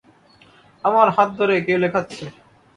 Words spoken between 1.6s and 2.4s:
কে লেখাচ্ছে।